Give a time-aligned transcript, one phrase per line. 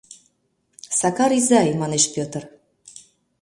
[0.99, 2.43] —Сакар изай,— манеш Пӧтыр.